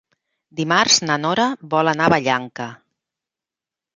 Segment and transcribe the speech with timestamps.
[0.59, 1.45] Dimarts na Nora
[1.75, 2.69] vol anar a Vallanca.